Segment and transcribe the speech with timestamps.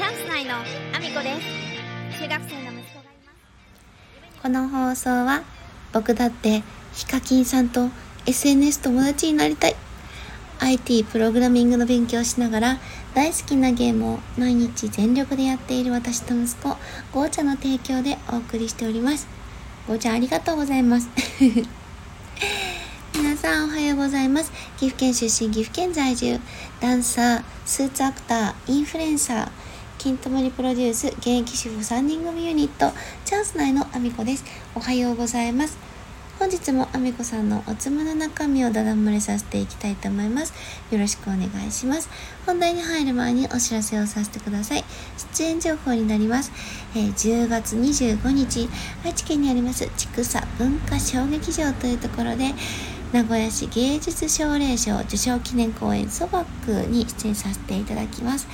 [0.00, 0.62] チャンス内のア
[0.98, 1.42] ミコです。
[2.22, 3.38] 中学生の息子がいます。
[4.42, 5.42] この放送は
[5.92, 6.62] 僕だって
[6.94, 7.90] ヒカキンさんと
[8.24, 9.76] SNS 友達になりたい。
[10.60, 12.78] IT プログラミングの勉強をしながら
[13.14, 16.70] 大好きなゲームを毎日全力でやっている私と息子
[17.12, 19.28] ゴーちゃんの提供でお送りしております。
[19.86, 21.10] ゴーちゃんありがとうございます。
[23.14, 24.50] 皆さんおはようございます。
[24.78, 26.40] 岐阜県出身岐阜県在住。
[26.80, 29.69] ダンサースーツアクターインフルエンサー。
[30.02, 32.90] 金玉にプロデュース現役主婦3人組ユニット
[33.26, 34.44] チャンス内のあみこです。
[34.74, 35.76] おはようございます。
[36.38, 40.54] 本日もあみこさんのおつむの中身をだだ漏れさせていきたいと思います。
[40.90, 42.08] よろしくお願いします。
[42.46, 44.84] 本題に入る前にお知らせをさせてください。
[45.34, 46.50] 出演情報になります、
[46.96, 48.70] えー10月25日
[49.04, 52.54] 愛知県にあります千草文化小劇場というところで
[53.12, 58.46] 名古屋市芸術奨励賞受賞記念公演ソバックに出演させていただきます、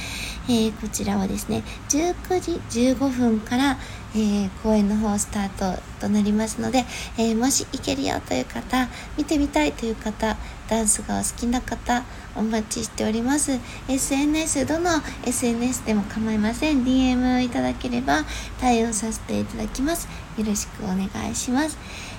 [0.49, 2.53] えーこちらはですね19時
[2.95, 3.77] 15分から、
[4.15, 6.87] えー公演の方スタートとなりますので、
[7.19, 10.39] えーもし行けるよという方見てみたいという方
[10.71, 12.03] ダンスがお好きな方
[12.35, 13.59] お待ちしております。
[13.89, 14.91] SNS どの
[15.27, 16.83] SNS でも構いません。
[16.83, 18.25] DM いただければ
[18.61, 20.09] 対応させていただきます。
[20.39, 21.79] よろしくお願いします。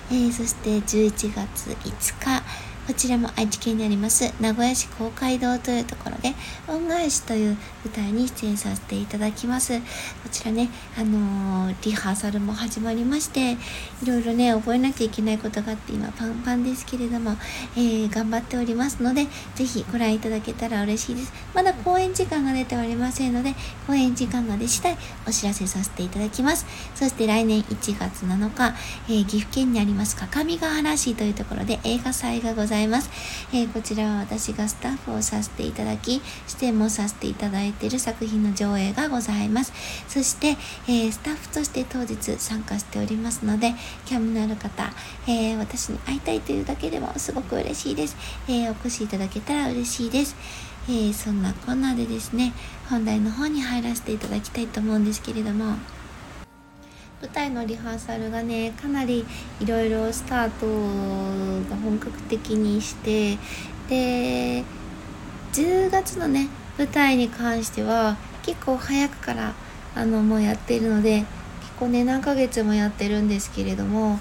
[0.10, 2.44] えーそして11月5日
[2.88, 6.34] こちらも愛知県にあります名古屋市公会堂というところで
[6.70, 9.78] 恩返しという舞台に出演させていただきます。
[9.80, 9.84] こ
[10.32, 13.58] ちらねあのーリハーサルも始まりましてい
[14.06, 17.32] ろいろね覚えなきゃいけないことがあって今パンパンですけれども、
[17.76, 21.34] えー頑張っておりますのでぜひご覧いただけたら嬉しいです。
[21.54, 23.54] まだ公演時間が出ておりませんので
[23.86, 26.66] 公演時間が出次第お知らせさせていただきます。
[26.96, 28.74] そして来年1月7日、
[29.10, 33.10] えー岐阜県にあります各務原市というところで映画祭がございます、います。
[33.54, 39.74] えーこちらは私がスタッフをさせていただき出演もさせていただいている作品の上映がございます。
[40.08, 43.74] そして、えースタッフとして当日参加しておりますので
[44.06, 44.92] 興味のある方、
[45.28, 48.16] えー私に会いたいというだけでもすごく嬉しいです、
[48.48, 50.36] えお越しいただけたら嬉しいです。
[50.90, 52.54] えそんなこんなでですね
[52.90, 55.76] 本題の方に入らせていただきたいと思うんですけれども。
[57.22, 59.26] 舞台のリハーサルがねかなり
[59.60, 60.68] いろいろスタート
[61.70, 63.38] が本格的にして
[63.90, 64.64] で
[65.54, 66.48] 10月のね
[66.78, 69.54] 舞台に関しては結構早くから
[69.96, 71.22] あのもうやっているので
[71.62, 74.20] 結構ね何ヶ月もやってるんですけれども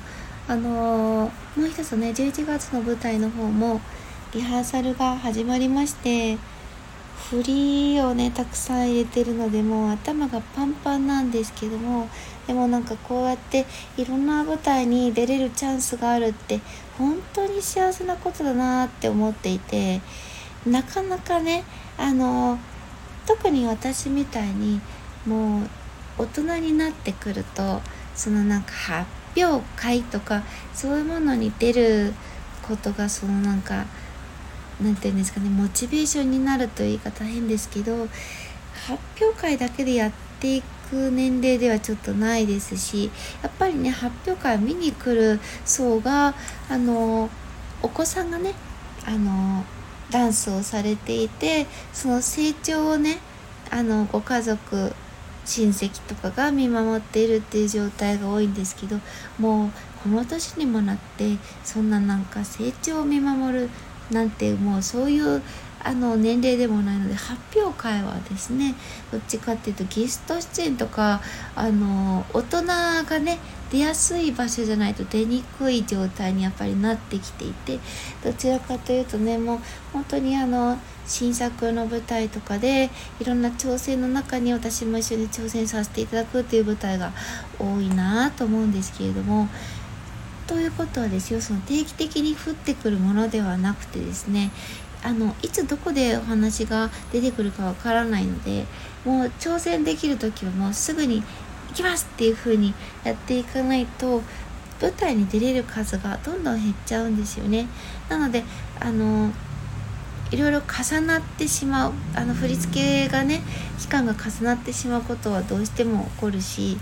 [0.49, 3.81] あのーもう一つね11月の舞台の方も
[4.34, 6.37] リハーサルが始まりまして
[7.31, 12.09] 振りをねたくさん入れてるのでもう頭がパンパンなんですけども
[12.47, 13.66] でもなんかこうやって
[13.97, 16.60] いろんな舞台に出れるチャンスがあるって
[16.97, 20.00] 本当に幸せなことだなって思っていて
[20.65, 21.65] なかなかね
[21.98, 22.59] あの
[23.26, 24.81] 特に私みたいに
[25.26, 25.69] もう
[26.19, 27.81] 大人になってくると
[28.15, 32.15] そのなんか発表会とかそういうものに出る
[32.62, 33.84] ことがそのなんか
[34.81, 38.09] なんていうんですかねモチベーションになるという言い方変ですけど
[38.87, 43.10] 発表会だけでやっていく年齢ではちょっとないですし
[43.42, 46.34] やっぱりね発表会見に来る層が
[46.69, 47.31] あの
[47.82, 48.54] お子さんがね
[49.06, 49.65] あの
[50.10, 53.19] ダンスをされていてその成長をね
[53.70, 54.92] あのご家族
[55.44, 58.98] 親戚とかが見守っているっていう状態が多いんですけど
[59.38, 59.70] もう
[60.03, 63.70] この年にもなってそんななんか成長を見守る
[64.11, 65.43] なんてもうそういう
[65.87, 68.75] あの年齢でもないので発表会はですね
[69.12, 71.21] どっちかっていうとゲスト出演とか
[71.55, 73.39] あの大人がね
[73.71, 77.78] 出やすい場所じゃないと出にくい状態にやっぱりなってきていて
[78.25, 79.59] どちらかというとねもう
[79.93, 82.91] 本当にあの新作の舞台とかで
[83.21, 87.12] いろんな挑戦の中に私も一緒に挑戦させていただくっていう舞台が
[87.61, 89.49] 多いなと思うんですけれども
[90.47, 94.51] ということはですよその定期的に降ってくるものではなくてですね
[95.03, 98.65] あのいつどこでお話が出てくるかわからないので
[99.05, 101.22] もう挑戦できる時はもうすぐに
[101.69, 104.22] 行きますっていう風にやっていかないと
[104.81, 107.66] 舞台に出れる数がどんどん減っちゃうんですよね。
[108.09, 108.45] なので
[108.78, 109.31] あの
[110.31, 113.43] いろいろ重なってしまうあの振り付けがね
[113.78, 116.78] 期間が重なってしまうことはどうしても起こるし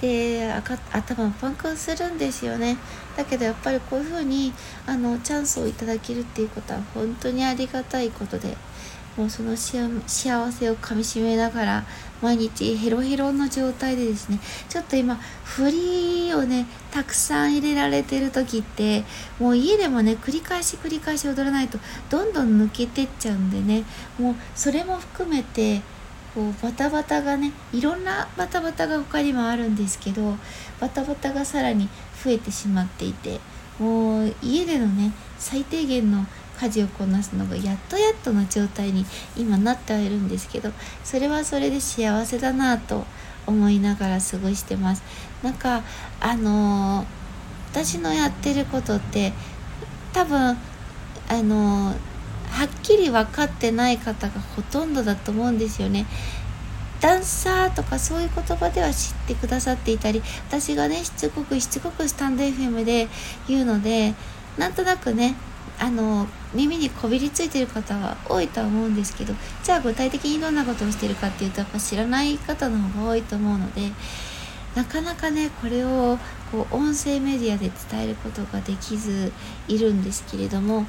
[0.00, 0.52] で
[0.92, 2.76] 頭パンクするんですよね。
[3.16, 4.52] だけどやっぱりこういうふうに
[4.86, 8.56] あのチャンスをいただけるっていうことは本当にありがたいことで
[9.16, 11.84] もうその幸せをかみしめながら
[12.20, 19.04] 毎日ヘロヘロの状態でですねちょっと今振りをねたくさん入れられてる時って
[19.38, 21.78] もう家でもね繰り返し繰り返し踊らないと
[22.10, 23.84] どんどん抜けてっちゃうんでね
[24.18, 25.82] もうそれも含めて
[26.34, 30.36] こうバタバタがねいろんなバタバタが他にもあるんですけど
[30.80, 31.88] バタバタがさらに
[32.24, 33.38] 増えてしまっていて
[33.78, 36.26] もう家でのね最低限の
[36.64, 39.04] 家事をこなすのがやっとやっとの状態に
[39.36, 40.70] 今なってはいるんですけど
[41.02, 43.04] それはそれで幸せだなと
[43.46, 45.02] 思いながら過ごしてます
[45.42, 45.82] なんか
[46.20, 47.06] あのー、
[47.70, 49.32] 私のやってることって
[50.12, 50.56] 多分
[51.28, 52.14] あのー
[52.54, 56.06] はっきり分かってない方がほとんどだと思うんですよね。
[57.00, 63.08] ダンサーとかそういう言葉では知ってくださっていたり私がねしつこくしつこくスタンド FM で
[63.46, 64.14] 言うので
[64.56, 65.34] なんとなくね
[65.78, 73.90] あの耳にこびりついてる方は多いとは思うんですけどじゃあ具体的にどんなことをしてるかっていうとやっぱ知らない方の方が多いと思うので
[74.74, 76.18] なかなかねこれを
[76.50, 79.32] こう音声メディアで伝えることができず
[79.68, 80.86] いるんですけれども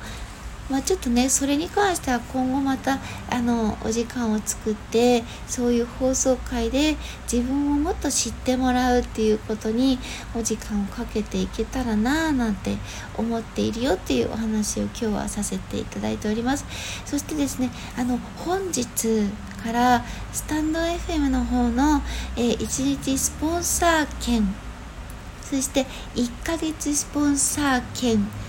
[0.69, 2.97] まあ、ちょっとねそれに関しては今後また
[3.29, 6.95] あのお時間を作ってそういう放送回で
[7.31, 10.00] 自分をもっと知ってもらうっていうことに
[10.35, 12.77] お時間をかけていけたらなぁなんて
[13.15, 16.65] 思っているよっていうお話を今日はさせていただいております。
[17.06, 19.29] そしてですねあの本日
[19.63, 20.03] から
[20.33, 22.01] スタンド FM の方の、
[22.38, 24.44] えー、1日スポンサー券。
[25.44, 25.85] そして
[26.15, 28.44] 1ヶ月スポンサー券。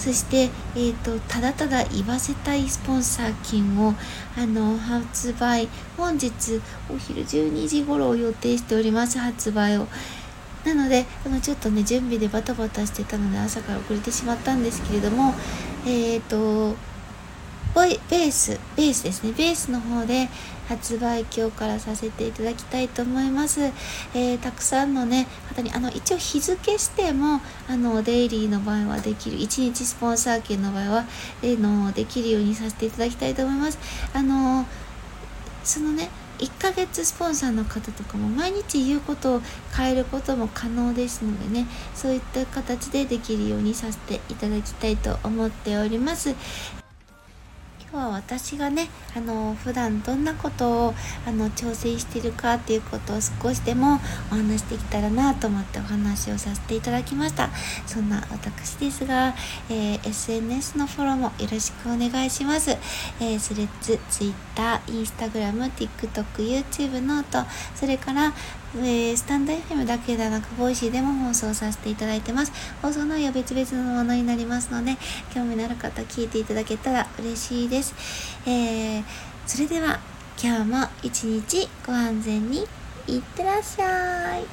[0.00, 3.92] そして、えーと、ただただ言わせたいスポンサー金を
[4.34, 6.30] あの発売本日
[6.88, 9.86] お昼12時頃を予定しております発売を。
[10.64, 15.34] なのであのちょっとね準備でバタバタしてたので朝から遅れてしまったんですけれども
[15.86, 16.76] えっ、ー、と
[17.74, 19.32] ベースベースですね。
[19.32, 20.28] ベースの方で
[20.68, 23.60] 発売今日からさせていただきたいと思います、
[24.14, 31.04] えー、たくさんのね方にあの一応日付してもあのデイリーの場合はできる1日スポンサー券の場合は、
[31.42, 33.78] えー、のできるようにさせていただきたいと思います。
[34.14, 34.64] あの
[35.64, 36.08] そのね
[36.38, 39.42] 1ヶ月スポンサーの方とかも毎日言うことを
[39.76, 46.34] 変えることも可能ですのでねそういった形でできるようにさせていただきたいと思っております。
[47.92, 50.94] 今日は私がねあの普段どんなことを
[51.26, 53.94] あの挑戦してるかっていうことを少しでも
[54.30, 57.50] お話しできたらなと思ってお話をさせていただきました。
[57.86, 59.34] そんな私ですが、
[59.68, 67.44] えー、SNS のフォローもよろしくお願いします、えー、 Threads Twitter、Instagram、TikTok、YouTube note
[67.74, 68.32] それから
[68.76, 72.52] えー、 stand.fm だけではなく、 Voicy でも放送させていただいてます。
[72.80, 74.96] 放送内容別々のものになりますので、
[75.34, 77.94] 興味のある方聞いていただけたら嬉しいです。
[78.46, 79.04] えー、
[79.44, 79.98] それでは、
[80.40, 82.60] 今日も一日ご安全に
[83.08, 84.44] いってらっしゃい。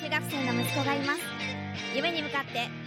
[0.00, 1.20] 中学生の息子がいます。
[1.94, 2.77] 夢に向かって